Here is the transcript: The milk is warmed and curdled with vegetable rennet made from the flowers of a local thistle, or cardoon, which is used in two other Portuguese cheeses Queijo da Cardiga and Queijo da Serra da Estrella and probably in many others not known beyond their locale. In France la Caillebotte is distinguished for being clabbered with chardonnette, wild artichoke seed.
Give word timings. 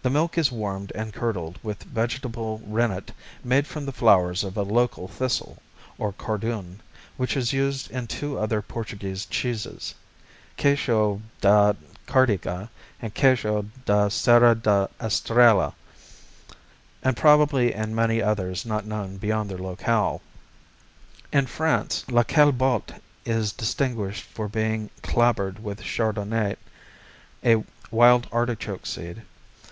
The 0.00 0.14
milk 0.14 0.38
is 0.38 0.50
warmed 0.50 0.90
and 0.94 1.12
curdled 1.12 1.58
with 1.62 1.82
vegetable 1.82 2.62
rennet 2.64 3.12
made 3.44 3.66
from 3.66 3.84
the 3.84 3.92
flowers 3.92 4.42
of 4.42 4.56
a 4.56 4.62
local 4.62 5.06
thistle, 5.06 5.58
or 5.98 6.14
cardoon, 6.14 6.80
which 7.18 7.36
is 7.36 7.52
used 7.52 7.90
in 7.90 8.06
two 8.06 8.38
other 8.38 8.62
Portuguese 8.62 9.26
cheeses 9.26 9.94
Queijo 10.56 11.20
da 11.42 11.74
Cardiga 12.06 12.70
and 13.02 13.14
Queijo 13.14 13.66
da 13.84 14.08
Serra 14.08 14.54
da 14.54 14.86
Estrella 14.98 15.74
and 17.02 17.14
probably 17.14 17.74
in 17.74 17.94
many 17.94 18.22
others 18.22 18.64
not 18.64 18.86
known 18.86 19.18
beyond 19.18 19.50
their 19.50 19.58
locale. 19.58 20.22
In 21.34 21.44
France 21.44 22.06
la 22.10 22.22
Caillebotte 22.22 22.98
is 23.26 23.52
distinguished 23.52 24.24
for 24.24 24.48
being 24.48 24.88
clabbered 25.02 25.58
with 25.58 25.82
chardonnette, 25.82 26.56
wild 27.90 28.26
artichoke 28.32 28.86
seed. 28.86 29.20